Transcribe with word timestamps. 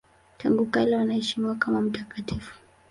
Tangu 0.37 0.65
kale 0.65 0.95
wanaheshimiwa 0.95 1.55
kama 1.55 1.81
mtakatifu. 1.81 2.53